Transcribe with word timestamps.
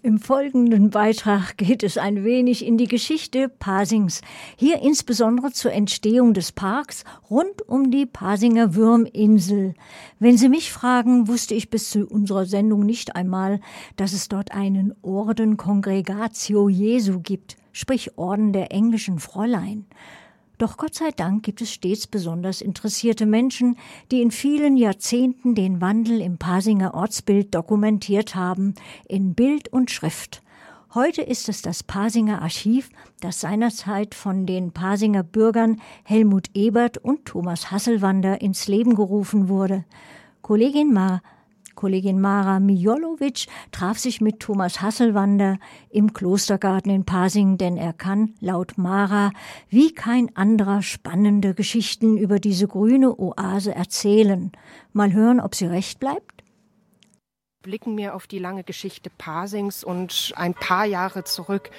Im 0.00 0.20
folgenden 0.20 0.90
Beitrag 0.90 1.56
geht 1.56 1.82
es 1.82 1.98
ein 1.98 2.22
wenig 2.22 2.64
in 2.64 2.78
die 2.78 2.86
Geschichte 2.86 3.48
Pasings. 3.48 4.20
Hier 4.56 4.80
insbesondere 4.80 5.50
zur 5.50 5.72
Entstehung 5.72 6.34
des 6.34 6.52
Parks 6.52 7.02
rund 7.28 7.68
um 7.68 7.90
die 7.90 8.06
Pasinger 8.06 8.76
Würminsel. 8.76 9.74
Wenn 10.20 10.38
Sie 10.38 10.48
mich 10.48 10.70
fragen, 10.70 11.26
wusste 11.26 11.54
ich 11.54 11.68
bis 11.68 11.90
zu 11.90 12.06
unserer 12.06 12.46
Sendung 12.46 12.86
nicht 12.86 13.16
einmal, 13.16 13.60
dass 13.96 14.12
es 14.12 14.28
dort 14.28 14.52
einen 14.52 14.94
Orden 15.02 15.56
Congregatio 15.56 16.68
Jesu 16.68 17.18
gibt, 17.18 17.56
sprich 17.72 18.16
Orden 18.16 18.52
der 18.52 18.70
englischen 18.70 19.18
Fräulein. 19.18 19.84
Doch 20.58 20.76
Gott 20.76 20.96
sei 20.96 21.12
Dank 21.12 21.44
gibt 21.44 21.62
es 21.62 21.72
stets 21.72 22.08
besonders 22.08 22.60
interessierte 22.60 23.26
Menschen, 23.26 23.78
die 24.10 24.20
in 24.20 24.32
vielen 24.32 24.76
Jahrzehnten 24.76 25.54
den 25.54 25.80
Wandel 25.80 26.20
im 26.20 26.36
Pasinger 26.36 26.94
Ortsbild 26.94 27.54
dokumentiert 27.54 28.34
haben, 28.34 28.74
in 29.06 29.34
Bild 29.34 29.72
und 29.72 29.92
Schrift. 29.92 30.42
Heute 30.94 31.22
ist 31.22 31.48
es 31.48 31.62
das 31.62 31.84
Pasinger 31.84 32.42
Archiv, 32.42 32.90
das 33.20 33.40
seinerzeit 33.40 34.16
von 34.16 34.46
den 34.46 34.72
Pasinger 34.72 35.22
Bürgern 35.22 35.80
Helmut 36.02 36.48
Ebert 36.54 36.98
und 36.98 37.26
Thomas 37.26 37.70
Hasselwander 37.70 38.40
ins 38.40 38.66
Leben 38.66 38.96
gerufen 38.96 39.48
wurde. 39.48 39.84
Kollegin 40.42 40.92
Ma 40.92 41.22
Kollegin 41.78 42.20
Mara 42.20 42.58
Mijolovic 42.58 43.46
traf 43.70 43.98
sich 44.00 44.20
mit 44.20 44.40
Thomas 44.40 44.82
Hasselwander 44.82 45.60
im 45.90 46.12
Klostergarten 46.12 46.90
in 46.90 47.04
Pasing, 47.04 47.56
denn 47.56 47.76
er 47.76 47.92
kann, 47.92 48.34
laut 48.40 48.78
Mara, 48.78 49.30
wie 49.68 49.94
kein 49.94 50.34
anderer 50.34 50.82
spannende 50.82 51.54
Geschichten 51.54 52.16
über 52.16 52.40
diese 52.40 52.66
grüne 52.66 53.16
Oase 53.16 53.76
erzählen. 53.76 54.50
Mal 54.92 55.12
hören, 55.12 55.38
ob 55.38 55.54
sie 55.54 55.66
recht 55.66 56.00
bleibt? 56.00 56.38
blicken 57.68 57.98
wir 57.98 58.14
auf 58.14 58.26
die 58.26 58.38
lange 58.38 58.64
Geschichte 58.64 59.10
Pasings 59.10 59.84
und 59.84 60.32
ein 60.36 60.54
paar 60.54 60.86
Jahre 60.86 61.24
zurück. 61.24 61.70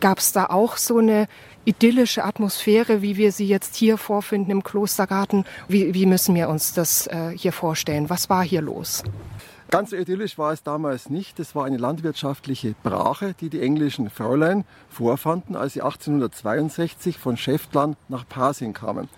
Gab 0.00 0.18
es 0.18 0.32
da 0.32 0.46
auch 0.46 0.76
so 0.76 0.98
eine 0.98 1.28
idyllische 1.64 2.24
Atmosphäre, 2.24 3.00
wie 3.00 3.16
wir 3.16 3.30
sie 3.30 3.46
jetzt 3.46 3.76
hier 3.76 3.96
vorfinden 3.96 4.50
im 4.50 4.64
Klostergarten? 4.64 5.44
Wie, 5.68 5.94
wie 5.94 6.06
müssen 6.06 6.34
wir 6.34 6.48
uns 6.48 6.72
das 6.72 7.06
äh, 7.06 7.30
hier 7.36 7.52
vorstellen? 7.52 8.10
Was 8.10 8.28
war 8.28 8.42
hier 8.42 8.60
los? 8.60 9.04
Ganz 9.68 9.90
so 9.90 9.96
idyllisch 9.96 10.38
war 10.38 10.52
es 10.52 10.62
damals 10.62 11.10
nicht. 11.10 11.40
Es 11.40 11.56
war 11.56 11.64
eine 11.64 11.76
landwirtschaftliche 11.76 12.76
Brache, 12.84 13.34
die 13.40 13.48
die 13.48 13.60
englischen 13.60 14.10
Fräulein 14.10 14.64
vorfanden, 14.88 15.56
als 15.56 15.72
sie 15.72 15.82
1862 15.82 17.18
von 17.18 17.36
Schäftlern 17.36 17.96
nach 18.08 18.28
Pasing 18.28 18.74
kamen. 18.74 19.08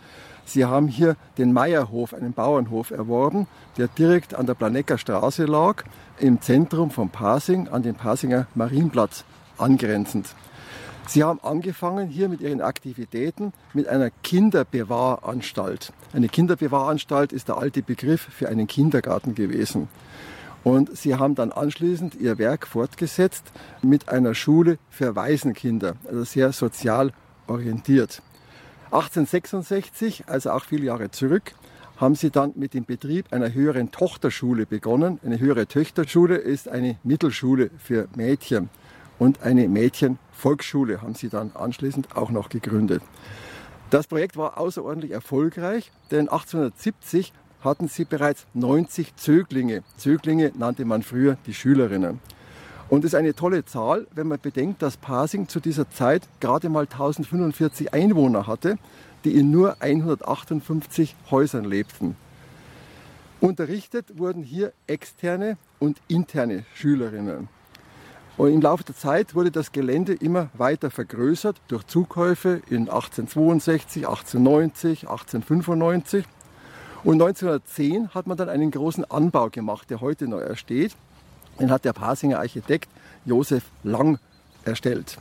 Sie 0.46 0.64
haben 0.64 0.88
hier 0.88 1.16
den 1.36 1.52
Meierhof, 1.52 2.14
einen 2.14 2.32
Bauernhof 2.32 2.90
erworben, 2.90 3.46
der 3.76 3.88
direkt 3.88 4.34
an 4.34 4.46
der 4.46 4.54
Planecker 4.54 4.96
Straße 4.96 5.44
lag, 5.44 5.84
im 6.18 6.40
Zentrum 6.40 6.90
von 6.90 7.10
Pasing, 7.10 7.68
an 7.68 7.82
den 7.82 7.94
Pasinger 7.94 8.46
Marienplatz 8.54 9.24
angrenzend. 9.58 10.34
Sie 11.08 11.24
haben 11.24 11.40
angefangen 11.42 12.08
hier 12.08 12.28
mit 12.28 12.42
ihren 12.42 12.60
Aktivitäten 12.60 13.54
mit 13.72 13.88
einer 13.88 14.10
Kinderbewahranstalt. 14.10 15.94
Eine 16.12 16.28
Kinderbewahranstalt 16.28 17.32
ist 17.32 17.48
der 17.48 17.56
alte 17.56 17.82
Begriff 17.82 18.20
für 18.20 18.50
einen 18.50 18.66
Kindergarten 18.66 19.34
gewesen. 19.34 19.88
Und 20.64 20.94
sie 20.98 21.14
haben 21.14 21.34
dann 21.34 21.50
anschließend 21.50 22.14
ihr 22.16 22.36
Werk 22.36 22.66
fortgesetzt 22.66 23.44
mit 23.80 24.10
einer 24.10 24.34
Schule 24.34 24.76
für 24.90 25.16
Waisenkinder, 25.16 25.96
also 26.06 26.24
sehr 26.24 26.52
sozial 26.52 27.12
orientiert. 27.46 28.20
1866, 28.90 30.24
also 30.26 30.50
auch 30.50 30.64
viele 30.64 30.84
Jahre 30.84 31.10
zurück, 31.10 31.54
haben 31.96 32.16
sie 32.16 32.28
dann 32.28 32.52
mit 32.54 32.74
dem 32.74 32.84
Betrieb 32.84 33.32
einer 33.32 33.54
höheren 33.54 33.90
Tochterschule 33.92 34.66
begonnen. 34.66 35.20
Eine 35.24 35.40
höhere 35.40 35.66
Töchterschule 35.66 36.36
ist 36.36 36.68
eine 36.68 36.98
Mittelschule 37.02 37.70
für 37.78 38.08
Mädchen 38.14 38.68
und 39.18 39.42
eine 39.42 39.68
Mädchenvolksschule 39.68 41.02
haben 41.02 41.14
sie 41.14 41.28
dann 41.28 41.52
anschließend 41.54 42.16
auch 42.16 42.30
noch 42.30 42.48
gegründet. 42.48 43.02
Das 43.90 44.06
Projekt 44.06 44.36
war 44.36 44.58
außerordentlich 44.58 45.12
erfolgreich, 45.12 45.90
denn 46.10 46.28
1870 46.28 47.32
hatten 47.62 47.88
sie 47.88 48.04
bereits 48.04 48.46
90 48.54 49.16
Zöglinge. 49.16 49.82
Zöglinge 49.96 50.52
nannte 50.56 50.84
man 50.84 51.02
früher 51.02 51.36
die 51.46 51.54
Schülerinnen. 51.54 52.20
Und 52.88 53.04
das 53.04 53.12
ist 53.12 53.18
eine 53.18 53.34
tolle 53.34 53.64
Zahl, 53.64 54.06
wenn 54.14 54.28
man 54.28 54.40
bedenkt, 54.40 54.80
dass 54.82 54.96
Pasing 54.96 55.48
zu 55.48 55.60
dieser 55.60 55.90
Zeit 55.90 56.26
gerade 56.40 56.68
mal 56.68 56.84
1045 56.84 57.92
Einwohner 57.92 58.46
hatte, 58.46 58.78
die 59.24 59.34
in 59.34 59.50
nur 59.50 59.76
158 59.80 61.14
Häusern 61.30 61.64
lebten. 61.64 62.16
Unterrichtet 63.40 64.18
wurden 64.18 64.42
hier 64.42 64.72
externe 64.86 65.58
und 65.78 66.00
interne 66.08 66.64
Schülerinnen. 66.74 67.48
Und 68.38 68.52
im 68.52 68.60
Laufe 68.60 68.84
der 68.84 68.94
Zeit 68.94 69.34
wurde 69.34 69.50
das 69.50 69.72
Gelände 69.72 70.14
immer 70.14 70.48
weiter 70.54 70.92
vergrößert 70.92 71.60
durch 71.66 71.84
Zukäufe 71.88 72.62
in 72.70 72.82
1862, 72.88 74.06
1890, 74.06 75.08
1895. 75.08 76.24
Und 77.02 77.14
1910 77.14 78.14
hat 78.14 78.28
man 78.28 78.36
dann 78.36 78.48
einen 78.48 78.70
großen 78.70 79.04
Anbau 79.10 79.50
gemacht, 79.50 79.90
der 79.90 80.00
heute 80.00 80.28
noch 80.28 80.38
ersteht. 80.38 80.94
Den 81.58 81.72
hat 81.72 81.84
der 81.84 81.92
Pasinger 81.92 82.38
Architekt 82.38 82.88
Josef 83.24 83.64
Lang 83.82 84.20
erstellt. 84.64 85.18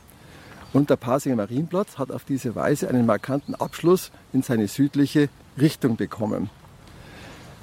Und 0.72 0.88
der 0.88 0.96
Pasinger 0.96 1.34
Marienplatz 1.34 1.98
hat 1.98 2.12
auf 2.12 2.22
diese 2.22 2.54
Weise 2.54 2.88
einen 2.88 3.04
markanten 3.04 3.56
Abschluss 3.56 4.12
in 4.32 4.42
seine 4.42 4.68
südliche 4.68 5.28
Richtung 5.60 5.96
bekommen. 5.96 6.50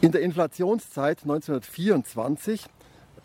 In 0.01 0.11
der 0.11 0.21
Inflationszeit 0.21 1.21
1924 1.21 2.65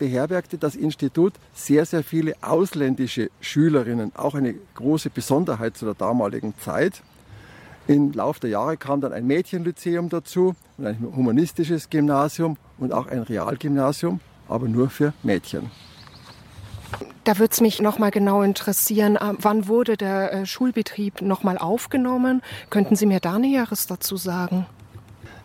beherbergte 0.01 0.57
das 0.57 0.75
Institut 0.75 1.33
sehr, 1.53 1.85
sehr 1.85 2.03
viele 2.03 2.33
ausländische 2.41 3.29
Schülerinnen, 3.39 4.11
auch 4.15 4.33
eine 4.33 4.55
große 4.73 5.11
Besonderheit 5.11 5.77
zu 5.77 5.85
der 5.85 5.93
damaligen 5.93 6.55
Zeit. 6.57 7.03
Im 7.85 8.11
Laufe 8.11 8.39
der 8.39 8.49
Jahre 8.49 8.77
kam 8.77 8.99
dann 8.99 9.13
ein 9.13 9.27
Mädchenlyzeum 9.27 10.09
dazu 10.09 10.55
und 10.79 10.87
ein 10.87 10.97
humanistisches 11.15 11.91
Gymnasium 11.91 12.57
und 12.79 12.93
auch 12.93 13.05
ein 13.05 13.21
Realgymnasium 13.21 14.19
aber 14.47 14.67
nur 14.67 14.89
für 14.89 15.13
Mädchen. 15.21 15.69
Da 17.23 17.37
würde 17.37 17.51
es 17.51 17.61
mich 17.61 17.79
noch 17.79 17.99
mal 17.99 18.09
genau 18.09 18.41
interessieren, 18.41 19.17
äh, 19.17 19.33
wann 19.37 19.67
wurde 19.67 19.97
der 19.97 20.33
äh, 20.33 20.45
Schulbetrieb 20.47 21.21
noch 21.21 21.43
mal 21.43 21.59
aufgenommen? 21.59 22.41
Könnten 22.71 22.95
Sie 22.95 23.05
mir 23.05 23.19
da 23.19 23.37
Näheres 23.37 23.85
dazu 23.85 24.17
sagen? 24.17 24.65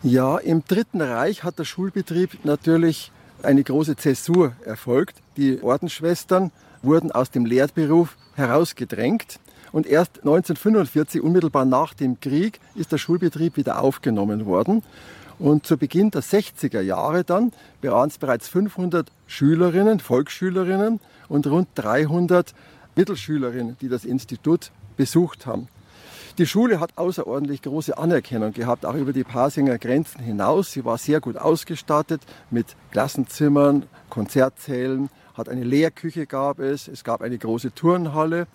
Ja, 0.01 0.39
im 0.39 0.63
Dritten 0.65 1.01
Reich 1.01 1.43
hat 1.43 1.59
der 1.59 1.65
Schulbetrieb 1.65 2.43
natürlich 2.43 3.11
eine 3.43 3.63
große 3.63 3.95
Zäsur 3.95 4.53
erfolgt. 4.65 5.17
Die 5.37 5.61
Ordensschwestern 5.61 6.51
wurden 6.81 7.11
aus 7.11 7.31
dem 7.31 7.45
Lehrberuf 7.45 8.17
herausgedrängt. 8.35 9.39
Und 9.71 9.85
erst 9.85 10.19
1945, 10.19 11.21
unmittelbar 11.21 11.65
nach 11.65 11.93
dem 11.93 12.19
Krieg, 12.19 12.59
ist 12.75 12.91
der 12.91 12.97
Schulbetrieb 12.97 13.57
wieder 13.57 13.81
aufgenommen 13.81 14.45
worden. 14.45 14.83
Und 15.39 15.65
zu 15.65 15.77
Beginn 15.77 16.09
der 16.09 16.23
60er 16.23 16.81
Jahre 16.81 17.23
dann 17.23 17.51
waren 17.81 18.09
es 18.09 18.17
bereits 18.17 18.47
500 18.47 19.11
Schülerinnen, 19.27 19.99
Volksschülerinnen 19.99 20.99
und 21.29 21.47
rund 21.47 21.67
300 21.75 22.55
Mittelschülerinnen, 22.95 23.77
die 23.79 23.89
das 23.89 24.03
Institut 24.03 24.71
besucht 24.95 25.45
haben. 25.45 25.67
Die 26.37 26.45
Schule 26.45 26.79
hat 26.79 26.99
außerordentlich 26.99 27.63
große 27.63 27.97
Anerkennung 27.97 28.53
gehabt, 28.53 28.85
auch 28.85 28.93
über 28.93 29.11
die 29.11 29.23
Pasinger 29.23 29.79
Grenzen 29.79 30.21
hinaus. 30.21 30.71
Sie 30.71 30.85
war 30.85 30.99
sehr 30.99 31.19
gut 31.19 31.35
ausgestattet 31.35 32.21
mit 32.51 32.75
Klassenzimmern, 32.91 33.87
Konzertsälen, 34.11 35.09
hat 35.33 35.49
eine 35.49 35.63
Lehrküche 35.63 36.27
gab 36.27 36.59
es, 36.59 36.87
es 36.87 37.03
gab 37.03 37.23
eine 37.23 37.39
große 37.39 37.73
Turnhalle 37.73 38.45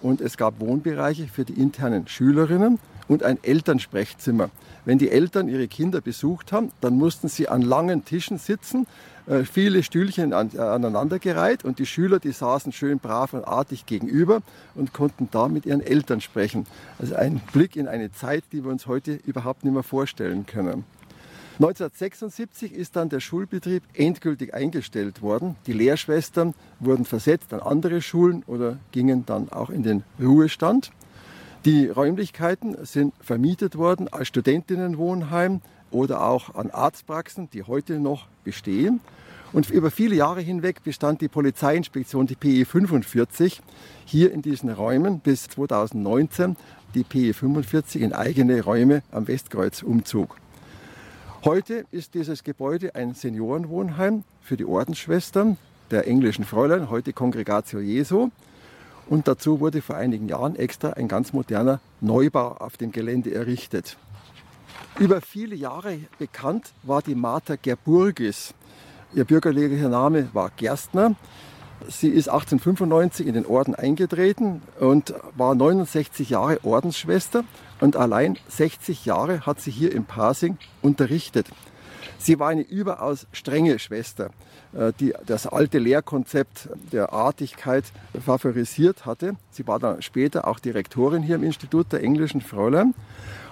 und 0.00 0.20
es 0.20 0.36
gab 0.36 0.58
Wohnbereiche 0.58 1.28
für 1.28 1.44
die 1.44 1.52
internen 1.52 2.08
Schülerinnen 2.08 2.80
und 3.06 3.22
ein 3.22 3.38
Elternsprechzimmer. 3.40 4.50
Wenn 4.84 4.98
die 4.98 5.12
Eltern 5.12 5.48
ihre 5.48 5.68
Kinder 5.68 6.00
besucht 6.00 6.50
haben, 6.50 6.72
dann 6.80 6.94
mussten 6.94 7.28
sie 7.28 7.48
an 7.48 7.62
langen 7.62 8.04
Tischen 8.04 8.38
sitzen, 8.38 8.88
äh, 9.28 9.44
viele 9.44 9.82
Stühlchen 9.82 10.32
an, 10.32 10.50
äh, 10.54 10.58
aneinandergereiht 10.58 11.64
und 11.64 11.78
die 11.78 11.86
Schüler, 11.86 12.18
die 12.18 12.32
saßen 12.32 12.72
schön 12.72 12.98
brav 12.98 13.34
und 13.34 13.44
artig 13.44 13.84
gegenüber 13.84 14.40
und 14.74 14.94
konnten 14.94 15.28
da 15.30 15.48
mit 15.48 15.66
ihren 15.66 15.82
Eltern 15.82 16.20
sprechen. 16.20 16.66
Also 16.98 17.14
ein 17.14 17.40
Blick 17.52 17.76
in 17.76 17.88
eine 17.88 18.10
Zeit, 18.10 18.44
die 18.52 18.64
wir 18.64 18.70
uns 18.70 18.86
heute 18.86 19.20
überhaupt 19.26 19.64
nicht 19.64 19.74
mehr 19.74 19.82
vorstellen 19.82 20.46
können. 20.46 20.84
1976 21.60 22.72
ist 22.72 22.94
dann 22.94 23.08
der 23.08 23.20
Schulbetrieb 23.20 23.82
endgültig 23.92 24.54
eingestellt 24.54 25.22
worden. 25.22 25.56
Die 25.66 25.72
Lehrschwestern 25.72 26.54
wurden 26.78 27.04
versetzt 27.04 27.52
an 27.52 27.60
andere 27.60 28.00
Schulen 28.00 28.44
oder 28.46 28.78
gingen 28.92 29.26
dann 29.26 29.50
auch 29.50 29.68
in 29.68 29.82
den 29.82 30.04
Ruhestand. 30.20 30.92
Die 31.64 31.88
Räumlichkeiten 31.88 32.76
sind 32.86 33.12
vermietet 33.20 33.76
worden 33.76 34.06
als 34.06 34.28
Studentinnenwohnheim 34.28 35.60
oder 35.90 36.22
auch 36.22 36.54
an 36.54 36.70
Arztpraxen, 36.70 37.50
die 37.50 37.64
heute 37.64 37.98
noch 37.98 38.28
bestehen. 38.44 39.00
Und 39.52 39.70
über 39.70 39.90
viele 39.90 40.14
Jahre 40.14 40.40
hinweg 40.40 40.84
bestand 40.84 41.20
die 41.22 41.28
Polizeiinspektion, 41.28 42.26
die 42.26 42.34
PE 42.34 42.66
45, 42.66 43.62
hier 44.04 44.32
in 44.32 44.42
diesen 44.42 44.70
Räumen 44.70 45.20
bis 45.20 45.48
2019 45.48 46.56
die 46.94 47.04
PE 47.04 47.32
45 47.32 48.02
in 48.02 48.12
eigene 48.12 48.62
Räume 48.62 49.02
am 49.10 49.26
Westkreuz 49.26 49.82
umzog. 49.82 50.36
Heute 51.44 51.86
ist 51.92 52.14
dieses 52.14 52.44
Gebäude 52.44 52.94
ein 52.94 53.14
Seniorenwohnheim 53.14 54.24
für 54.42 54.56
die 54.56 54.64
Ordensschwestern 54.64 55.56
der 55.90 56.06
englischen 56.06 56.44
Fräulein, 56.44 56.90
heute 56.90 57.12
Kongregatio 57.12 57.80
Jesu. 57.80 58.30
Und 59.08 59.28
dazu 59.28 59.60
wurde 59.60 59.80
vor 59.80 59.96
einigen 59.96 60.28
Jahren 60.28 60.56
extra 60.56 60.90
ein 60.90 61.08
ganz 61.08 61.32
moderner 61.32 61.80
Neubau 62.02 62.56
auf 62.58 62.76
dem 62.76 62.92
Gelände 62.92 63.32
errichtet. 63.32 63.96
Über 64.98 65.20
viele 65.22 65.54
Jahre 65.54 66.00
bekannt 66.18 66.72
war 66.82 67.00
die 67.00 67.14
Martha 67.14 67.56
Gerburgis. 67.56 68.52
Ihr 69.14 69.24
bürgerlicher 69.24 69.88
Name 69.88 70.28
war 70.34 70.50
Gerstner. 70.54 71.14
Sie 71.88 72.08
ist 72.08 72.28
1895 72.28 73.26
in 73.26 73.34
den 73.34 73.46
Orden 73.46 73.74
eingetreten 73.74 74.60
und 74.80 75.14
war 75.34 75.54
69 75.54 76.30
Jahre 76.30 76.62
Ordensschwester 76.62 77.44
und 77.80 77.96
allein 77.96 78.36
60 78.48 79.06
Jahre 79.06 79.46
hat 79.46 79.60
sie 79.60 79.70
hier 79.70 79.94
in 79.94 80.04
Pasing 80.04 80.58
unterrichtet. 80.82 81.46
Sie 82.18 82.38
war 82.38 82.48
eine 82.48 82.62
überaus 82.62 83.26
strenge 83.32 83.78
Schwester, 83.78 84.30
äh, 84.74 84.92
die 85.00 85.14
das 85.24 85.46
alte 85.46 85.78
Lehrkonzept 85.78 86.68
der 86.92 87.12
Artigkeit 87.12 87.84
favorisiert 88.22 89.06
hatte. 89.06 89.36
Sie 89.50 89.66
war 89.66 89.78
dann 89.78 90.02
später 90.02 90.46
auch 90.46 90.58
Direktorin 90.58 91.22
hier 91.22 91.36
im 91.36 91.44
Institut 91.44 91.92
der 91.92 92.02
englischen 92.02 92.42
Fräulein. 92.42 92.92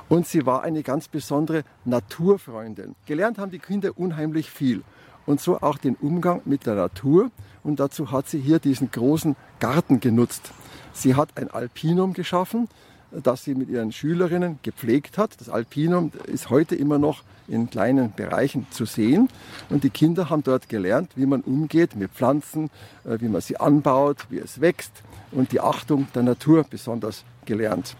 Und 0.08 0.26
sie 0.26 0.44
war 0.46 0.62
eine 0.62 0.82
ganz 0.82 1.08
besondere 1.08 1.64
Naturfreundin. 1.84 2.94
Gelernt 3.06 3.38
haben 3.38 3.50
die 3.50 3.58
Kinder 3.58 3.90
unheimlich 3.96 4.50
viel. 4.50 4.82
Und 5.26 5.40
so 5.40 5.60
auch 5.60 5.78
den 5.78 5.96
Umgang 5.96 6.40
mit 6.44 6.66
der 6.66 6.76
Natur. 6.76 7.30
Und 7.62 7.80
dazu 7.80 8.12
hat 8.12 8.28
sie 8.28 8.40
hier 8.40 8.58
diesen 8.58 8.90
großen 8.90 9.36
Garten 9.58 10.00
genutzt. 10.00 10.52
Sie 10.92 11.14
hat 11.14 11.30
ein 11.36 11.50
Alpinum 11.50 12.12
geschaffen, 12.12 12.68
das 13.10 13.44
sie 13.44 13.54
mit 13.54 13.68
ihren 13.68 13.92
Schülerinnen 13.92 14.58
gepflegt 14.62 15.18
hat. 15.18 15.40
Das 15.40 15.48
Alpinum 15.48 16.12
ist 16.26 16.50
heute 16.50 16.74
immer 16.74 16.98
noch 16.98 17.22
in 17.48 17.70
kleinen 17.70 18.12
Bereichen 18.12 18.66
zu 18.70 18.84
sehen. 18.84 19.28
Und 19.68 19.84
die 19.84 19.90
Kinder 19.90 20.30
haben 20.30 20.42
dort 20.42 20.68
gelernt, 20.68 21.12
wie 21.16 21.26
man 21.26 21.42
umgeht 21.42 21.96
mit 21.96 22.10
Pflanzen, 22.12 22.70
äh, 23.04 23.20
wie 23.20 23.28
man 23.28 23.40
sie 23.40 23.58
anbaut, 23.58 24.26
wie 24.30 24.38
es 24.38 24.60
wächst 24.60 24.92
und 25.32 25.52
die 25.52 25.60
Achtung 25.60 26.08
der 26.14 26.22
Natur 26.22 26.64
besonders 26.68 27.24
gelernt. 27.44 27.96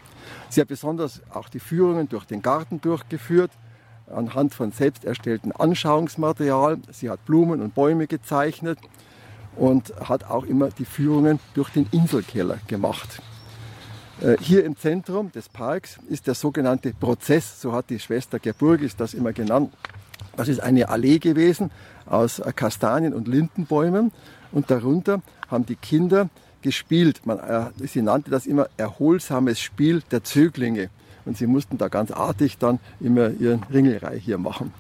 Sie 0.49 0.61
hat 0.61 0.69
besonders 0.69 1.23
auch 1.31 1.49
die 1.49 1.61
Führungen 1.61 2.09
durch 2.09 2.25
den 2.25 2.43
Garten 2.43 2.81
durchgeführt, 2.81 3.51
anhand 4.15 4.55
von 4.55 4.73
selbst 4.73 5.05
erstelltem 5.05 5.53
Anschauungsmaterial. 5.57 6.79
Sie 6.93 7.11
hat 7.11 7.25
Blumen 7.25 7.61
und 7.61 7.75
Bäume 7.75 8.07
gezeichnet 8.07 8.79
und 9.57 9.93
hat 10.01 10.25
auch 10.25 10.45
immer 10.45 10.69
die 10.69 10.85
Führungen 10.85 11.41
durch 11.55 11.71
den 11.71 11.87
Inselkeller 11.91 12.59
gemacht. 12.67 13.21
Äh, 14.21 14.37
hier 14.41 14.65
im 14.65 14.77
Zentrum 14.77 15.33
des 15.33 15.49
Parks 15.49 15.99
ist 16.09 16.27
der 16.27 16.35
sogenannte 16.35 16.93
Prozess, 16.93 17.61
so 17.61 17.73
hat 17.73 17.91
die 17.91 17.99
Schwester 17.99 18.39
Gerburgis 18.39 18.97
das 18.97 19.15
immer 19.15 19.33
genannt. 19.33 19.73
Das 20.37 20.49
ist 20.49 20.61
eine 20.61 20.89
Allee 20.89 21.19
gewesen 21.19 21.71
aus 22.07 22.41
Kastanien- 22.55 23.15
und 23.15 23.29
Lindenbäumen 23.29 24.13
und 24.53 24.71
darunter 24.71 25.23
haben 25.49 25.67
die 25.67 25.77
Kinder 25.77 26.29
gespielt. 26.63 27.23
Man, 27.25 27.39
äh, 27.39 27.71
sie 27.87 28.03
nannte 28.03 28.31
das 28.31 28.47
immer 28.47 28.69
erholsames 28.77 29.61
Spiel 29.61 30.03
der 30.11 30.25
Zöglinge 30.25 30.91
und 31.27 31.37
sie 31.37 31.47
mussten 31.47 31.77
da 31.77 31.89
ganz 31.89 32.11
artig 32.11 32.59
dann 32.59 32.79
immer 33.01 33.31
ihren 33.31 33.63
Ringelreih 33.65 34.19
hier 34.19 34.39
machen. 34.39 34.73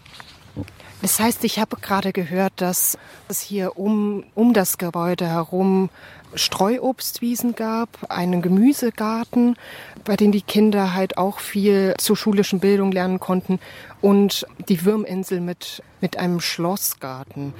Das 1.02 1.20
heißt, 1.20 1.44
ich 1.44 1.58
habe 1.58 1.76
gerade 1.76 2.12
gehört, 2.12 2.54
dass 2.56 2.96
es 3.28 3.40
hier 3.40 3.78
um, 3.78 4.24
um 4.34 4.54
das 4.54 4.78
Gebäude 4.78 5.26
herum 5.26 5.90
Streuobstwiesen 6.34 7.54
gab, 7.54 7.88
einen 8.08 8.42
Gemüsegarten, 8.42 9.56
bei 10.04 10.16
dem 10.16 10.32
die 10.32 10.42
Kinder 10.42 10.94
halt 10.94 11.18
auch 11.18 11.38
viel 11.38 11.94
zur 11.98 12.16
schulischen 12.16 12.60
Bildung 12.60 12.92
lernen 12.92 13.20
konnten 13.20 13.58
und 14.00 14.46
die 14.68 14.84
Würminsel 14.84 15.40
mit, 15.40 15.82
mit 16.00 16.16
einem 16.16 16.40
Schlossgarten. 16.40 17.52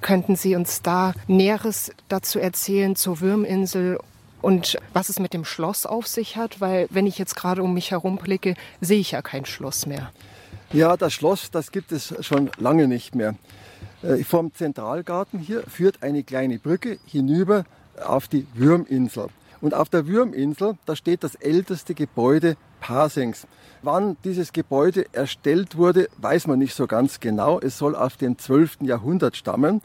Könnten 0.00 0.36
Sie 0.36 0.54
uns 0.54 0.82
da 0.82 1.12
Näheres 1.26 1.92
dazu 2.08 2.38
erzählen 2.38 2.94
zur 2.96 3.20
Würminsel 3.20 3.98
und 4.40 4.76
was 4.92 5.08
es 5.08 5.18
mit 5.18 5.34
dem 5.34 5.44
Schloss 5.44 5.86
auf 5.86 6.06
sich 6.06 6.36
hat? 6.36 6.60
Weil 6.60 6.86
wenn 6.90 7.06
ich 7.06 7.18
jetzt 7.18 7.34
gerade 7.34 7.62
um 7.62 7.74
mich 7.74 7.90
herum 7.90 8.16
blicke, 8.16 8.54
sehe 8.80 9.00
ich 9.00 9.12
ja 9.12 9.22
kein 9.22 9.44
Schloss 9.44 9.86
mehr. 9.86 10.10
Ja, 10.72 10.96
das 10.96 11.12
Schloss, 11.12 11.50
das 11.50 11.72
gibt 11.72 11.92
es 11.92 12.14
schon 12.20 12.50
lange 12.58 12.88
nicht 12.88 13.14
mehr. 13.14 13.34
Äh, 14.02 14.22
vom 14.22 14.54
Zentralgarten 14.54 15.40
hier 15.40 15.62
führt 15.62 16.02
eine 16.02 16.22
kleine 16.22 16.58
Brücke 16.58 16.98
hinüber 17.06 17.64
auf 18.04 18.28
die 18.28 18.46
Würminsel. 18.54 19.28
Und 19.60 19.74
auf 19.74 19.88
der 19.88 20.06
Würminsel, 20.06 20.78
da 20.86 20.94
steht 20.94 21.24
das 21.24 21.34
älteste 21.34 21.94
Gebäude 21.94 22.56
Pasings. 22.80 23.46
Wann 23.82 24.16
dieses 24.24 24.52
Gebäude 24.52 25.06
erstellt 25.12 25.76
wurde, 25.76 26.08
weiß 26.18 26.46
man 26.46 26.58
nicht 26.58 26.74
so 26.74 26.86
ganz 26.86 27.18
genau. 27.18 27.58
Es 27.58 27.78
soll 27.78 27.96
auf 27.96 28.16
dem 28.16 28.38
12. 28.38 28.82
Jahrhundert 28.82 29.36
stammen. 29.36 29.82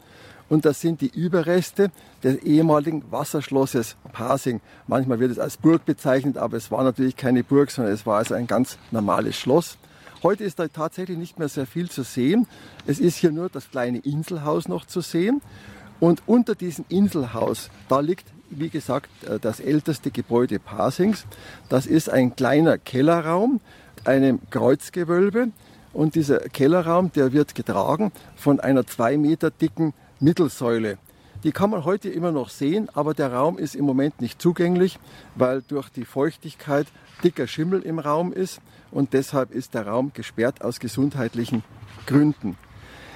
Und 0.48 0.64
das 0.64 0.80
sind 0.80 1.00
die 1.00 1.08
Überreste 1.08 1.90
des 2.22 2.36
ehemaligen 2.42 3.02
Wasserschlosses 3.10 3.96
Pasing. 4.12 4.60
Manchmal 4.86 5.20
wird 5.20 5.32
es 5.32 5.38
als 5.38 5.56
Burg 5.56 5.84
bezeichnet, 5.84 6.36
aber 6.36 6.56
es 6.56 6.70
war 6.70 6.84
natürlich 6.84 7.16
keine 7.16 7.42
Burg, 7.42 7.70
sondern 7.70 7.94
es 7.94 8.06
war 8.06 8.18
also 8.18 8.34
ein 8.34 8.46
ganz 8.46 8.78
normales 8.90 9.36
Schloss. 9.36 9.78
Heute 10.22 10.44
ist 10.44 10.58
da 10.58 10.68
tatsächlich 10.68 11.18
nicht 11.18 11.38
mehr 11.38 11.48
sehr 11.48 11.66
viel 11.66 11.90
zu 11.90 12.02
sehen. 12.02 12.46
Es 12.86 12.98
ist 12.98 13.16
hier 13.16 13.30
nur 13.30 13.48
das 13.48 13.70
kleine 13.70 13.98
Inselhaus 13.98 14.68
noch 14.68 14.86
zu 14.86 15.00
sehen. 15.00 15.42
Und 16.00 16.22
unter 16.26 16.54
diesem 16.54 16.84
Inselhaus, 16.88 17.70
da 17.88 18.00
liegt, 18.00 18.26
wie 18.50 18.68
gesagt, 18.68 19.10
äh, 19.24 19.38
das 19.38 19.60
älteste 19.60 20.10
Gebäude 20.10 20.58
Pasings. 20.58 21.26
Das 21.68 21.86
ist 21.86 22.10
ein 22.10 22.36
kleiner 22.36 22.78
Kellerraum, 22.78 23.60
einem 24.04 24.40
Kreuzgewölbe. 24.50 25.48
Und 25.92 26.14
dieser 26.14 26.40
Kellerraum, 26.40 27.12
der 27.12 27.32
wird 27.32 27.54
getragen 27.54 28.10
von 28.34 28.60
einer 28.60 28.86
zwei 28.86 29.16
Meter 29.16 29.50
dicken 29.50 29.94
Mittelsäule. 30.20 30.98
Die 31.44 31.52
kann 31.52 31.70
man 31.70 31.84
heute 31.84 32.08
immer 32.08 32.32
noch 32.32 32.48
sehen, 32.48 32.88
aber 32.94 33.12
der 33.12 33.32
Raum 33.32 33.58
ist 33.58 33.74
im 33.74 33.84
Moment 33.84 34.20
nicht 34.20 34.40
zugänglich, 34.40 34.98
weil 35.34 35.62
durch 35.62 35.90
die 35.90 36.06
Feuchtigkeit 36.06 36.86
dicker 37.22 37.46
Schimmel 37.46 37.82
im 37.82 37.98
Raum 37.98 38.32
ist 38.32 38.60
und 38.90 39.12
deshalb 39.12 39.50
ist 39.50 39.74
der 39.74 39.86
Raum 39.86 40.12
gesperrt 40.14 40.62
aus 40.62 40.80
gesundheitlichen 40.80 41.62
Gründen. 42.06 42.56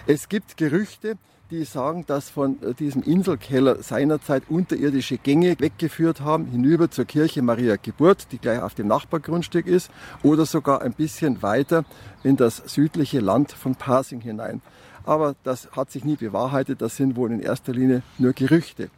Es 0.06 0.29
gibt 0.29 0.56
Gerüchte, 0.56 1.17
die 1.50 1.65
sagen, 1.65 2.05
dass 2.06 2.29
von 2.29 2.62
äh, 2.62 2.75
diesem 2.75 3.03
Inselkeller 3.03 3.83
seinerzeit 3.83 4.44
unterirdische 4.49 5.17
Gänge 5.17 5.59
weggeführt 5.59 6.21
haben, 6.21 6.47
hinüber 6.47 6.91
zur 6.91 7.06
Kirche 7.06 7.41
Maria 7.43 7.77
Geburt, 7.77 8.29
die 8.33 8.39
gleich 8.39 8.61
auf 8.61 8.75
dem 8.75 8.89
Nachbargrundstück 8.89 9.67
ist, 9.67 9.91
oder 10.23 10.44
sogar 10.44 10.83
ein 10.83 10.93
bisschen 10.93 11.43
weiter 11.43 11.85
in 12.23 12.37
das 12.37 12.56
südliche 12.67 13.21
Land 13.21 13.53
von 13.53 13.75
Pasing 13.75 14.21
hinein. 14.21 14.61
Aber 15.08 15.34
das 15.43 15.69
hat 15.72 15.90
sich 15.90 16.05
nie 16.05 16.16
bewahrheitet, 16.16 16.82
das 16.82 16.96
sind 16.96 17.16
wohl 17.16 17.32
in 17.32 17.40
erster 17.40 17.72
Linie 17.72 18.02
nur 18.19 18.32
Gerüchte. 18.32 18.90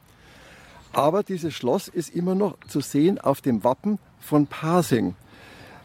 Aber 0.92 1.22
dieses 1.22 1.54
Schloss 1.54 1.86
ist 1.88 2.14
immer 2.14 2.34
noch 2.34 2.58
zu 2.66 2.80
sehen 2.80 3.20
auf 3.20 3.40
dem 3.40 3.62
Wappen 3.62 3.98
von 4.18 4.46
Pasing 4.46 5.14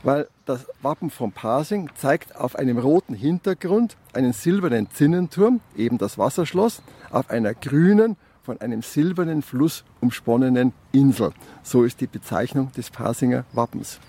weil 0.06 0.28
das 0.46 0.68
Wappen 0.84 1.10
von 1.10 1.32
Pasing 1.32 1.90
zeigt 1.96 2.36
auf 2.36 2.56
einem 2.56 2.78
roten 2.78 3.16
Hintergrund 3.16 3.98
einen 4.14 4.34
silbernen 4.34 4.88
Zinnenturm, 4.92 5.62
eben 5.76 5.98
das 5.98 6.20
Wasserschloss, 6.20 6.84
auf 7.10 7.32
einer 7.32 7.56
grünen, 7.56 8.16
von 8.44 8.62
einem 8.62 8.84
silbernen 8.84 9.42
Fluss 9.42 9.84
umsponnenen 10.02 10.74
Insel. 10.92 11.32
So 11.64 11.84
ist 11.84 12.02
die 12.02 12.08
Bezeichnung 12.08 12.72
des 12.74 12.92
Pasinger 12.92 13.46
Wappens. 13.54 14.00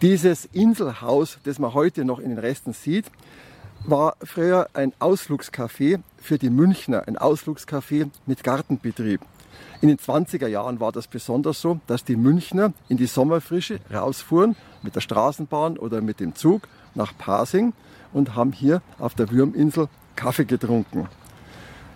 Dieses 0.00 0.44
Inselhaus, 0.44 1.38
das 1.42 1.58
man 1.58 1.74
heute 1.74 2.04
noch 2.04 2.20
in 2.20 2.28
den 2.30 2.38
Resten 2.38 2.72
sieht, 2.72 3.06
war 3.84 4.16
früher 4.22 4.68
ein 4.74 4.92
Ausflugscafé 4.98 6.00
für 6.18 6.38
die 6.38 6.50
Münchner, 6.50 7.04
ein 7.06 7.16
Ausflugscafé 7.16 8.10
mit 8.26 8.44
Gartenbetrieb. 8.44 9.20
In 9.80 9.88
den 9.88 9.98
20er 9.98 10.46
Jahren 10.46 10.80
war 10.80 10.92
das 10.92 11.06
besonders 11.06 11.60
so, 11.60 11.80
dass 11.86 12.04
die 12.04 12.16
Münchner 12.16 12.72
in 12.88 12.96
die 12.96 13.06
Sommerfrische 13.06 13.80
rausfuhren 13.92 14.56
mit 14.82 14.94
der 14.94 15.00
Straßenbahn 15.00 15.78
oder 15.78 16.02
mit 16.02 16.20
dem 16.20 16.34
Zug 16.34 16.68
nach 16.94 17.16
Pasing 17.16 17.72
und 18.12 18.34
haben 18.34 18.52
hier 18.52 18.82
auf 18.98 19.14
der 19.14 19.30
Würminsel 19.30 19.88
Kaffee 20.16 20.44
getrunken. 20.44 21.08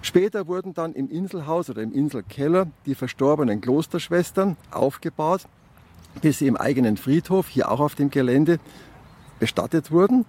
Später 0.00 0.46
wurden 0.46 0.74
dann 0.74 0.94
im 0.94 1.10
Inselhaus 1.10 1.70
oder 1.70 1.82
im 1.82 1.92
Inselkeller 1.92 2.66
die 2.86 2.94
verstorbenen 2.94 3.60
Klosterschwestern 3.60 4.56
aufgebahrt, 4.70 5.46
bis 6.20 6.38
sie 6.38 6.46
im 6.46 6.56
eigenen 6.56 6.96
Friedhof, 6.96 7.48
hier 7.48 7.70
auch 7.70 7.80
auf 7.80 7.94
dem 7.94 8.10
Gelände, 8.10 8.60
bestattet 9.40 9.90
wurden. 9.90 10.24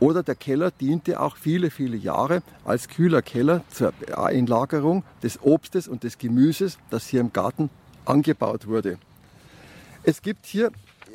Oder 0.00 0.22
der 0.22 0.36
Keller 0.36 0.70
diente 0.70 1.20
auch 1.20 1.36
viele, 1.36 1.70
viele 1.70 1.96
Jahre 1.96 2.42
als 2.64 2.88
kühler 2.88 3.22
Keller 3.22 3.64
zur 3.68 3.92
Einlagerung 4.14 5.02
des 5.22 5.40
Obstes 5.42 5.88
und 5.88 6.04
des 6.04 6.18
Gemüses, 6.18 6.78
das 6.90 7.08
hier 7.08 7.20
im 7.20 7.32
Garten 7.32 7.68
angebaut 8.04 8.66
wurde. 8.66 8.98
Es 10.04 10.22
gibt 10.22 10.46
hier 10.46 10.70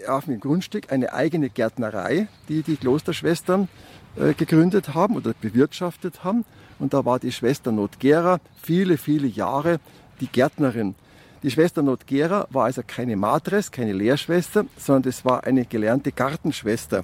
auf 0.08 0.26
dem 0.26 0.40
Grundstück 0.40 0.92
eine 0.92 1.14
eigene 1.14 1.50
Gärtnerei, 1.50 2.28
die 2.50 2.62
die 2.62 2.76
Klosterschwestern 2.76 3.70
äh, 4.16 4.34
gegründet 4.34 4.94
haben 4.94 5.16
oder 5.16 5.34
bewirtschaftet 5.40 6.24
haben. 6.24 6.44
Und 6.78 6.94
da 6.94 7.06
war 7.06 7.20
die 7.20 7.32
Schwester 7.32 7.72
Notgera 7.72 8.40
viele, 8.62 8.98
viele 8.98 9.28
Jahre 9.28 9.80
die 10.20 10.28
Gärtnerin. 10.28 10.96
Die 11.44 11.52
Schwester 11.52 11.82
Notgera 11.82 12.48
war 12.52 12.66
also 12.66 12.84
keine 12.88 13.18
Matres, 13.18 13.70
keine 13.70 13.92
Lehrschwester, 13.92 14.66
sondern 14.78 15.04
das 15.04 15.26
war 15.26 15.44
eine 15.44 15.66
gelernte 15.66 16.14
Gartenschwester. 16.14 17.04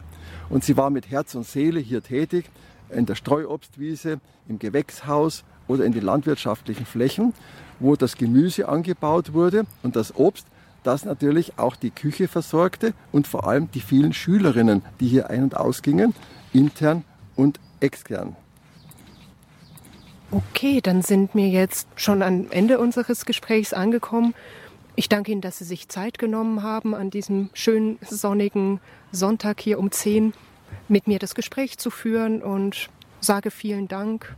Und 0.49 0.63
sie 0.63 0.77
war 0.77 0.89
mit 0.89 1.11
Herz 1.11 1.35
und 1.35 1.45
Seele 1.45 1.81
hier 1.81 2.01
tätig, 2.01 2.45
in 2.89 3.05
der 3.05 3.15
Streuobstwiese, 3.15 4.21
im 4.47 4.57
Gewächshaus, 4.57 5.43
oder 5.67 5.83
in 5.83 5.91
den 5.91 6.03
landwirtschaftlichen 6.03 6.85
Flächen, 6.85 7.33
wo 7.79 7.97
das 7.97 8.15
Gemüse 8.15 8.67
angebaut 8.69 9.33
wurde 9.33 9.65
und 9.83 9.95
das 9.95 10.15
Obst, 10.15 10.47
das 10.83 11.03
natürlich 11.03 11.59
auch 11.59 11.75
die 11.75 11.91
Küche 11.91 12.27
versorgte 12.27 12.93
und 13.11 13.27
vor 13.27 13.47
allem 13.47 13.69
die 13.71 13.81
vielen 13.81 14.13
Schülerinnen, 14.13 14.81
die 14.99 15.07
hier 15.07 15.29
ein- 15.29 15.43
und 15.43 15.57
ausgingen, 15.57 16.15
intern 16.53 17.03
und 17.35 17.59
extern. 17.81 18.35
Okay, 20.31 20.79
dann 20.79 21.01
sind 21.01 21.33
wir 21.33 21.47
jetzt 21.47 21.87
schon 21.95 22.21
am 22.21 22.51
Ende 22.51 22.77
unseres 22.77 23.25
Gesprächs 23.25 23.73
angekommen. 23.73 24.35
Ich 24.95 25.09
danke 25.09 25.31
Ihnen, 25.31 25.41
dass 25.41 25.57
Sie 25.57 25.63
sich 25.63 25.89
Zeit 25.89 26.19
genommen 26.19 26.61
haben, 26.61 26.93
an 26.93 27.09
diesem 27.09 27.49
schönen 27.53 27.97
sonnigen 28.01 28.79
Sonntag 29.11 29.59
hier 29.59 29.79
um 29.79 29.91
10 29.91 30.33
mit 30.87 31.07
mir 31.07 31.17
das 31.17 31.33
Gespräch 31.33 31.79
zu 31.79 31.89
führen 31.89 32.43
und 32.43 32.89
sage 33.21 33.49
vielen 33.49 33.87
Dank. 33.87 34.35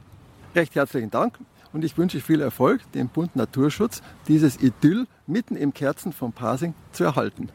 Recht 0.55 0.75
herzlichen 0.75 1.11
Dank 1.11 1.37
und 1.73 1.83
ich 1.83 1.97
wünsche 1.97 2.21
viel 2.21 2.39
Erfolg, 2.39 2.89
dem 2.93 3.09
Bund 3.09 3.35
Naturschutz 3.35 4.01
dieses 4.29 4.61
Idyll 4.61 5.07
mitten 5.27 5.57
im 5.57 5.73
Kerzen 5.73 6.13
von 6.13 6.31
Pasing 6.31 6.73
zu 6.93 7.03
erhalten. 7.03 7.49